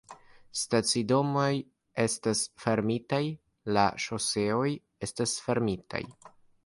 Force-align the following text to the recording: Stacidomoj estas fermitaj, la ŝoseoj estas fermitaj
Stacidomoj 0.59 1.51
estas 2.03 2.41
fermitaj, 2.63 3.21
la 3.77 3.85
ŝoseoj 4.07 4.67
estas 5.09 5.37
fermitaj 5.47 6.03